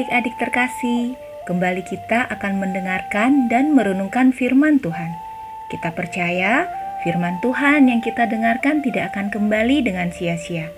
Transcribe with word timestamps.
adik-adik 0.00 0.32
terkasih, 0.40 1.12
kembali 1.44 1.84
kita 1.84 2.24
akan 2.32 2.56
mendengarkan 2.56 3.52
dan 3.52 3.76
merenungkan 3.76 4.32
firman 4.32 4.80
Tuhan. 4.80 5.12
Kita 5.68 5.92
percaya 5.92 6.64
firman 7.04 7.36
Tuhan 7.44 7.84
yang 7.84 8.00
kita 8.00 8.24
dengarkan 8.24 8.80
tidak 8.80 9.12
akan 9.12 9.28
kembali 9.28 9.84
dengan 9.84 10.08
sia-sia. 10.08 10.72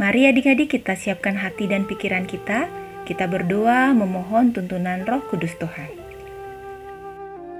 Mari 0.00 0.32
adik-adik 0.32 0.72
kita 0.80 0.96
siapkan 0.96 1.36
hati 1.36 1.68
dan 1.68 1.84
pikiran 1.84 2.24
kita, 2.24 2.72
kita 3.04 3.28
berdoa 3.28 3.92
memohon 3.92 4.56
tuntunan 4.56 5.04
roh 5.04 5.20
kudus 5.28 5.52
Tuhan. 5.60 5.92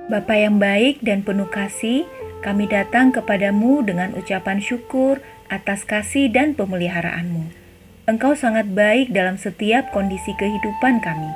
Bapa 0.08 0.40
yang 0.40 0.56
baik 0.56 1.04
dan 1.04 1.20
penuh 1.20 1.52
kasih, 1.52 2.08
kami 2.40 2.64
datang 2.64 3.12
kepadamu 3.12 3.84
dengan 3.84 4.16
ucapan 4.16 4.56
syukur 4.56 5.20
atas 5.52 5.84
kasih 5.84 6.32
dan 6.32 6.56
pemeliharaanmu. 6.56 7.63
Engkau 8.04 8.36
sangat 8.36 8.68
baik 8.68 9.16
dalam 9.16 9.40
setiap 9.40 9.88
kondisi 9.88 10.36
kehidupan 10.36 11.00
kami. 11.00 11.32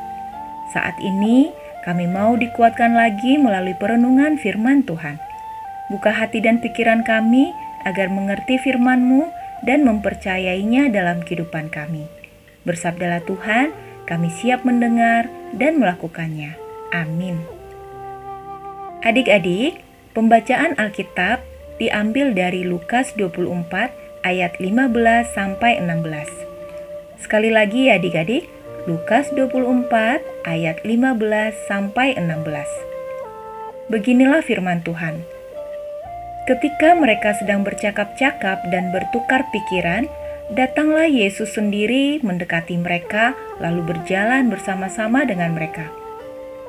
Saat 0.69 1.01
ini, 1.01 1.49
kami 1.81 2.05
mau 2.05 2.37
dikuatkan 2.37 2.93
lagi 2.93 3.41
melalui 3.41 3.73
perenungan 3.73 4.37
firman 4.37 4.85
Tuhan. 4.85 5.17
Buka 5.89 6.13
hati 6.13 6.45
dan 6.45 6.61
pikiran 6.61 7.09
kami 7.09 7.57
agar 7.89 8.13
mengerti 8.13 8.61
firman-Mu 8.61 9.33
dan 9.65 9.89
mempercayainya 9.89 10.93
dalam 10.93 11.25
kehidupan 11.25 11.73
kami. 11.73 12.05
Bersabdalah 12.69 13.25
Tuhan, 13.25 13.73
kami 14.05 14.29
siap 14.29 14.69
mendengar 14.69 15.33
dan 15.57 15.81
melakukannya. 15.81 16.53
Amin. 16.93 17.41
Adik-adik, 19.01 19.81
pembacaan 20.13 20.77
Alkitab 20.77 21.41
diambil 21.81 22.37
dari 22.37 22.61
Lukas 22.61 23.17
24 23.17 24.21
ayat 24.21 24.61
15 24.61 25.33
sampai 25.33 25.81
16. 25.81 26.38
Sekali 27.19 27.51
lagi 27.51 27.91
ya 27.91 27.99
adik-adik, 27.99 28.47
Lukas 28.87 29.27
24 29.35 30.23
ayat 30.47 30.79
15 30.87 31.19
sampai 31.67 32.15
16. 32.15 33.91
Beginilah 33.91 34.39
firman 34.47 34.87
Tuhan. 34.87 35.27
Ketika 36.47 36.95
mereka 36.95 37.35
sedang 37.35 37.67
bercakap-cakap 37.67 38.71
dan 38.71 38.95
bertukar 38.95 39.45
pikiran, 39.51 40.07
datanglah 40.55 41.11
Yesus 41.11 41.59
sendiri 41.59 42.23
mendekati 42.23 42.79
mereka 42.79 43.35
lalu 43.59 43.85
berjalan 43.85 44.49
bersama-sama 44.49 45.27
dengan 45.27 45.59
mereka. 45.59 45.91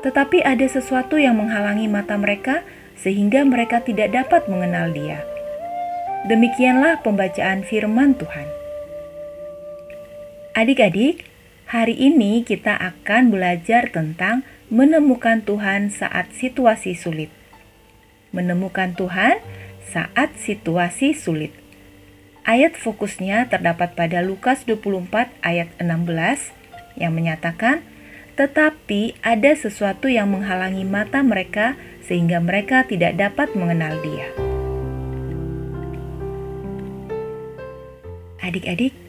Tetapi 0.02 0.44
ada 0.44 0.66
sesuatu 0.66 1.22
yang 1.22 1.38
menghalangi 1.38 1.86
mata 1.86 2.18
mereka 2.18 2.66
sehingga 2.98 3.46
mereka 3.46 3.86
tidak 3.86 4.12
dapat 4.12 4.50
mengenal 4.50 4.92
Dia. 4.92 5.24
Demikianlah 6.28 7.00
pembacaan 7.06 7.64
firman 7.64 8.18
Tuhan. 8.18 8.59
Adik-adik, 10.58 11.30
hari 11.70 11.94
ini 11.94 12.42
kita 12.42 12.74
akan 12.74 13.30
belajar 13.30 13.94
tentang 13.94 14.42
menemukan 14.74 15.46
Tuhan 15.46 15.94
saat 15.94 16.34
situasi 16.34 16.98
sulit. 16.98 17.30
Menemukan 18.34 18.98
Tuhan 18.98 19.38
saat 19.86 20.34
situasi 20.42 21.14
sulit. 21.14 21.54
Ayat 22.50 22.74
fokusnya 22.74 23.46
terdapat 23.46 23.94
pada 23.94 24.26
Lukas 24.26 24.66
24 24.66 25.30
ayat 25.46 25.70
16 25.78 26.98
yang 26.98 27.14
menyatakan, 27.14 27.86
tetapi 28.34 29.22
ada 29.22 29.54
sesuatu 29.54 30.10
yang 30.10 30.34
menghalangi 30.34 30.82
mata 30.82 31.22
mereka 31.22 31.78
sehingga 32.02 32.42
mereka 32.42 32.90
tidak 32.90 33.22
dapat 33.22 33.54
mengenal 33.54 34.02
dia. 34.02 34.34
Adik-adik, 38.42 39.09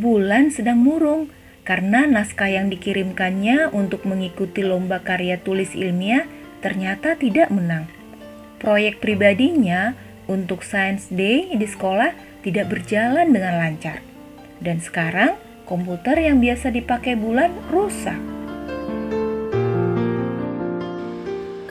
bulan 0.00 0.48
sedang 0.48 0.80
murung 0.80 1.28
karena 1.68 2.08
naskah 2.08 2.48
yang 2.48 2.72
dikirimkannya 2.72 3.68
untuk 3.70 4.08
mengikuti 4.08 4.64
lomba 4.64 5.04
karya 5.04 5.36
tulis 5.36 5.76
ilmiah 5.76 6.24
ternyata 6.64 7.20
tidak 7.20 7.52
menang. 7.52 7.86
Proyek 8.56 9.00
pribadinya 9.04 9.92
untuk 10.24 10.64
Science 10.64 11.12
Day 11.12 11.52
di 11.52 11.66
sekolah 11.68 12.16
tidak 12.40 12.72
berjalan 12.72 13.32
dengan 13.32 13.60
lancar. 13.60 14.00
Dan 14.60 14.80
sekarang 14.80 15.36
komputer 15.68 16.16
yang 16.20 16.40
biasa 16.40 16.72
dipakai 16.72 17.16
bulan 17.16 17.52
rusak. 17.68 18.16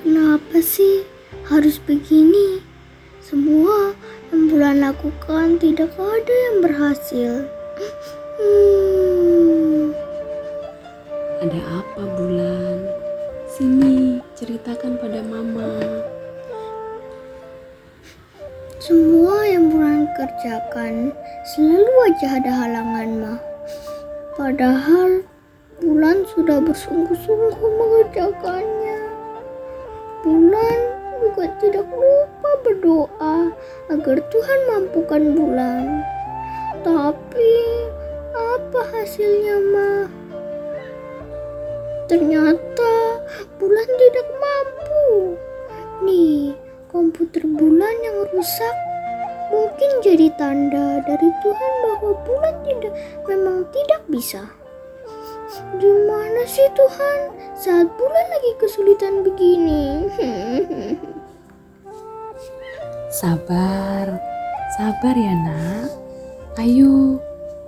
Kenapa 0.02 0.58
sih 0.62 1.06
harus 1.50 1.82
begini? 1.82 2.62
Semua 3.22 3.94
yang 4.34 4.50
bulan 4.50 4.82
lakukan 4.82 5.62
tidak 5.62 5.94
ada 5.98 6.36
yang 6.50 6.58
berhasil. 6.66 7.59
Ada 11.44 11.60
apa 11.60 12.04
bulan? 12.16 12.88
Sini 13.52 14.24
ceritakan 14.32 14.96
pada 14.96 15.20
mama. 15.28 15.68
Semua 18.80 19.44
yang 19.44 19.68
bulan 19.68 20.08
kerjakan 20.16 21.12
selalu 21.52 21.94
aja 22.08 22.40
ada 22.40 22.52
halangan 22.64 23.10
mah. 23.20 23.40
Padahal 24.40 25.20
bulan 25.84 26.24
sudah 26.32 26.64
bersungguh-sungguh 26.64 27.60
mengerjakannya. 27.60 29.00
Bulan 30.24 30.80
juga 31.20 31.52
tidak 31.60 31.88
lupa 31.92 32.52
berdoa 32.64 33.52
agar 33.92 34.18
Tuhan 34.32 34.60
mampukan 34.72 35.24
bulan. 35.36 36.08
Tapi 36.88 37.52
apa 38.40 38.82
hasilnya, 38.96 39.58
Ma? 39.76 39.94
Ternyata 42.08 42.96
bulan 43.60 43.90
tidak 44.00 44.28
mampu. 44.40 45.38
Nih, 46.08 46.56
komputer 46.90 47.46
bulan 47.46 47.96
yang 48.02 48.26
rusak 48.34 48.76
mungkin 49.50 49.90
jadi 50.02 50.30
tanda 50.38 51.02
dari 51.06 51.30
Tuhan 51.42 51.74
bahwa 51.86 52.12
bulan 52.26 52.56
tidak 52.66 52.94
memang 53.28 53.66
tidak 53.76 54.02
bisa. 54.10 54.42
Gimana 55.78 56.42
sih 56.46 56.70
Tuhan 56.78 57.20
saat 57.58 57.90
bulan 57.98 58.26
lagi 58.30 58.52
kesulitan 58.62 59.26
begini? 59.26 60.06
Sabar, 63.10 64.06
sabar 64.78 65.16
ya 65.18 65.34
nak. 65.34 65.90
Ayo, 66.62 67.18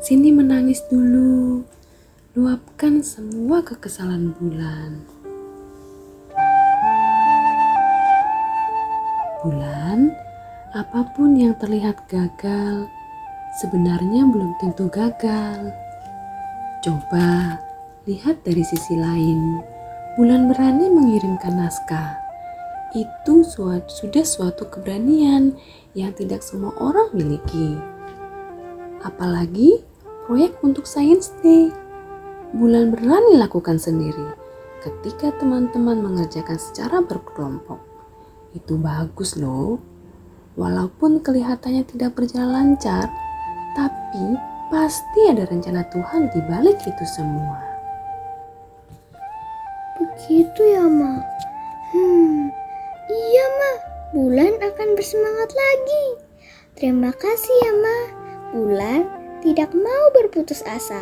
sini 0.02 0.34
menangis 0.34 0.82
dulu. 0.90 1.62
Luapkan 2.34 3.06
semua 3.06 3.62
kekesalan 3.62 4.34
bulan. 4.34 4.98
Bulan, 9.46 10.10
apa 10.74 11.06
pun 11.14 11.38
yang 11.38 11.54
terlihat 11.62 12.02
gagal, 12.10 12.90
sebenarnya 13.62 14.26
belum 14.26 14.58
tentu 14.58 14.90
gagal. 14.90 15.70
Coba 16.82 17.62
lihat 18.10 18.42
dari 18.42 18.66
sisi 18.66 18.98
lain. 18.98 19.62
Bulan 20.18 20.50
berani 20.50 20.90
mengirimkan 20.90 21.62
naskah. 21.62 22.18
Itu 22.98 23.46
sudah 23.46 24.26
suatu 24.26 24.66
keberanian 24.66 25.54
yang 25.94 26.12
tidak 26.18 26.42
semua 26.42 26.74
orang 26.82 27.14
miliki 27.14 27.78
apalagi 29.04 29.82
proyek 30.26 30.58
untuk 30.62 30.86
Science 30.86 31.34
Day. 31.42 31.74
Bulan 32.52 32.92
berani 32.92 33.40
lakukan 33.40 33.80
sendiri 33.80 34.36
ketika 34.82 35.32
teman-teman 35.38 36.02
mengerjakan 36.02 36.58
secara 36.58 37.00
berkelompok. 37.00 37.80
Itu 38.52 38.76
bagus 38.76 39.38
loh. 39.40 39.80
Walaupun 40.60 41.24
kelihatannya 41.24 41.88
tidak 41.88 42.20
berjalan 42.20 42.76
lancar, 42.76 43.08
tapi 43.72 44.36
pasti 44.68 45.32
ada 45.32 45.48
rencana 45.48 45.88
Tuhan 45.88 46.28
di 46.36 46.44
balik 46.44 46.76
itu 46.84 47.06
semua. 47.08 47.72
Begitu 49.96 50.62
ya, 50.76 50.84
Ma. 50.84 51.24
Hmm, 51.96 52.52
iya, 53.08 53.46
Ma. 53.48 53.72
Bulan 54.12 54.60
akan 54.60 54.90
bersemangat 55.00 55.56
lagi. 55.56 56.06
Terima 56.76 57.16
kasih 57.16 57.56
ya, 57.64 57.74
Ma. 57.80 57.98
Bulan 58.52 59.21
tidak 59.42 59.74
mau 59.74 60.06
berputus 60.14 60.62
asa. 60.70 61.02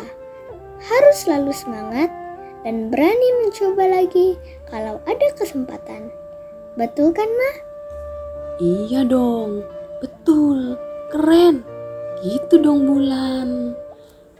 Harus 0.80 1.28
selalu 1.28 1.52
semangat 1.52 2.08
dan 2.64 2.88
berani 2.88 3.28
mencoba 3.44 3.84
lagi 4.00 4.40
kalau 4.68 5.00
ada 5.04 5.28
kesempatan. 5.36 6.08
Betul 6.76 7.12
kan, 7.12 7.28
Ma? 7.28 7.52
Iya 8.60 9.04
dong, 9.04 9.64
betul. 10.00 10.76
Keren. 11.12 11.64
Gitu 12.20 12.60
dong 12.60 12.84
Bulan. 12.84 13.72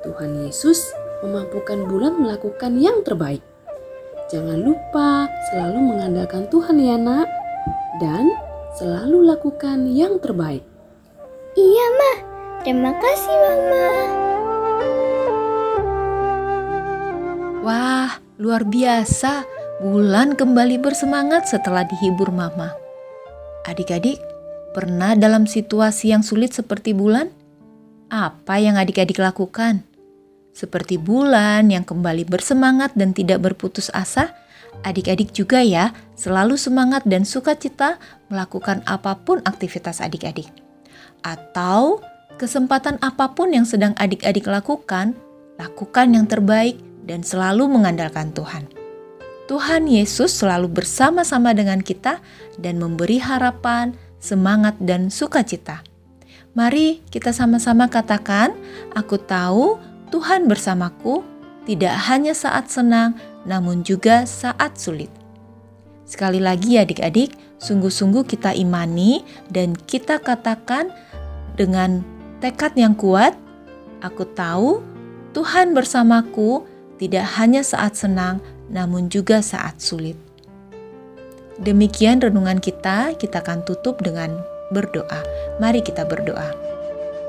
Tuhan 0.01 0.45
Yesus 0.45 0.93
memampukan 1.25 1.89
Bulan 1.89 2.21
melakukan 2.21 2.77
yang 2.81 3.05
terbaik. 3.05 3.45
Jangan 4.31 4.63
lupa 4.63 5.27
selalu 5.51 5.81
mengandalkan 5.93 6.47
Tuhan 6.49 6.79
ya 6.81 6.97
nak. 6.97 7.29
Dan 8.01 8.33
selalu 8.79 9.29
lakukan 9.29 9.91
yang 9.91 10.23
terbaik. 10.23 10.65
Iya, 11.59 11.87
Ma. 11.99 12.30
Terima 12.61 12.93
kasih, 12.93 13.37
Mama. 13.41 13.87
Wah, 17.61 18.21
Luar 18.41 18.65
biasa, 18.65 19.45
Bulan 19.85 20.33
kembali 20.33 20.81
bersemangat 20.81 21.53
setelah 21.53 21.85
dihibur 21.85 22.33
Mama. 22.33 22.73
Adik-adik, 23.69 24.17
pernah 24.73 25.13
dalam 25.13 25.45
situasi 25.45 26.09
yang 26.09 26.25
sulit 26.25 26.57
seperti 26.57 26.97
Bulan? 26.97 27.29
Apa 28.09 28.57
yang 28.57 28.81
adik-adik 28.81 29.21
lakukan? 29.21 29.85
Seperti 30.57 30.97
Bulan 30.97 31.69
yang 31.69 31.85
kembali 31.85 32.25
bersemangat 32.25 32.97
dan 32.97 33.13
tidak 33.13 33.45
berputus 33.45 33.93
asa, 33.93 34.33
adik-adik 34.89 35.37
juga 35.37 35.61
ya 35.61 35.93
selalu 36.17 36.57
semangat 36.57 37.05
dan 37.05 37.29
sukacita 37.29 38.01
melakukan 38.33 38.81
apa 38.89 39.21
pun 39.21 39.45
aktivitas 39.45 40.01
adik-adik. 40.01 40.49
Atau 41.21 42.01
kesempatan 42.41 42.97
apa 43.05 43.37
pun 43.37 43.53
yang 43.53 43.69
sedang 43.69 43.93
adik-adik 44.01 44.49
lakukan, 44.49 45.13
lakukan 45.61 46.09
yang 46.17 46.25
terbaik 46.25 46.81
dan 47.05 47.21
selalu 47.21 47.69
mengandalkan 47.69 48.33
Tuhan. 48.33 48.65
Tuhan 49.45 49.85
Yesus 49.85 50.33
selalu 50.33 50.73
bersama-sama 50.73 51.53
dengan 51.53 51.85
kita 51.85 52.25
dan 52.57 52.81
memberi 52.81 53.21
harapan, 53.21 53.93
semangat, 54.17 54.79
dan 54.81 55.13
sukacita. 55.13 55.85
Mari 56.57 57.05
kita 57.13 57.35
sama-sama 57.37 57.93
katakan, 57.93 58.57
"Aku 58.97 59.21
tahu 59.21 59.77
Tuhan 60.09 60.49
bersamaku, 60.49 61.21
tidak 61.69 61.93
hanya 62.09 62.33
saat 62.33 62.73
senang, 62.73 63.21
namun 63.45 63.85
juga 63.85 64.25
saat 64.25 64.81
sulit." 64.81 65.13
Sekali 66.09 66.41
lagi, 66.41 66.79
adik-adik, 66.79 67.37
sungguh-sungguh 67.61 68.25
kita 68.27 68.55
imani 68.55 69.23
dan 69.51 69.75
kita 69.75 70.23
katakan 70.23 70.91
dengan 71.59 72.20
tekad 72.41 72.75
yang 72.75 72.97
kuat, 72.97 73.37
"Aku 74.01 74.25
tahu 74.25 74.81
Tuhan 75.31 75.77
bersamaku, 75.77 76.67
tidak 76.99 77.23
hanya 77.39 77.63
saat 77.63 77.95
senang, 77.95 78.43
namun 78.67 79.07
juga 79.07 79.39
saat 79.41 79.79
sulit. 79.79 80.19
Demikian 81.61 82.19
renungan 82.19 82.59
kita, 82.59 83.15
kita 83.15 83.39
akan 83.45 83.63
tutup 83.63 84.03
dengan 84.03 84.43
berdoa. 84.75 85.23
Mari 85.63 85.87
kita 85.87 86.03
berdoa. 86.03 86.51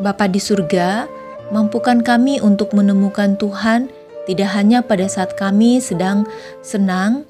Bapa 0.02 0.26
di 0.26 0.42
surga, 0.42 1.06
mampukan 1.54 2.02
kami 2.02 2.42
untuk 2.42 2.74
menemukan 2.74 3.38
Tuhan 3.38 3.92
tidak 4.26 4.50
hanya 4.56 4.82
pada 4.82 5.06
saat 5.06 5.38
kami 5.38 5.78
sedang 5.78 6.26
senang, 6.66 7.26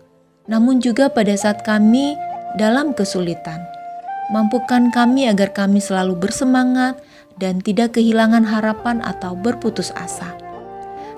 namun 0.47 0.79
juga 0.79 1.11
pada 1.11 1.35
saat 1.35 1.67
kami 1.67 2.15
dalam 2.55 2.95
kesulitan. 2.95 3.59
Mampukan 4.31 4.91
kami 4.95 5.27
agar 5.27 5.51
kami 5.51 5.83
selalu 5.83 6.15
bersemangat 6.15 6.95
dan 7.41 7.57
tidak 7.59 7.97
kehilangan 7.97 8.45
harapan 8.45 9.01
atau 9.01 9.33
berputus 9.33 9.89
asa. 9.97 10.37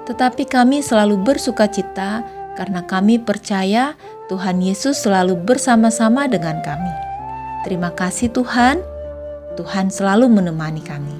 Tetapi 0.08 0.48
kami 0.48 0.80
selalu 0.80 1.20
bersuka 1.20 1.68
cita 1.68 2.24
karena 2.56 2.88
kami 2.88 3.20
percaya 3.20 4.00
Tuhan 4.32 4.64
Yesus 4.64 5.04
selalu 5.04 5.36
bersama-sama 5.44 6.32
dengan 6.32 6.64
kami. 6.64 6.94
Terima 7.68 7.92
kasih 7.92 8.32
Tuhan, 8.32 8.80
Tuhan 9.60 9.92
selalu 9.92 10.32
menemani 10.32 10.80
kami. 10.80 11.18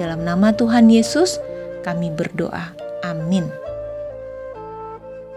Dalam 0.00 0.24
nama 0.24 0.52
Tuhan 0.52 0.88
Yesus, 0.92 1.40
kami 1.84 2.12
berdoa. 2.12 2.72
Amin. 3.04 3.48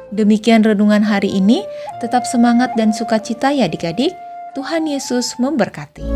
Demikian 0.10 0.66
renungan 0.66 1.06
hari 1.06 1.30
ini, 1.30 1.62
tetap 2.02 2.26
semangat 2.26 2.74
dan 2.74 2.90
sukacita 2.90 3.54
ya 3.54 3.70
adik-adik. 3.70 4.12
Tuhan 4.58 4.90
Yesus 4.90 5.38
memberkati. 5.38 6.09